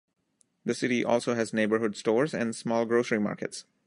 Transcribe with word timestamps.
The 0.65 0.73
city 0.73 1.05
also 1.05 1.35
has 1.35 1.53
neighborhood 1.53 1.95
stores 1.95 2.33
and 2.33 2.55
small 2.55 2.85
grocery 2.87 3.19
markets. 3.19 3.65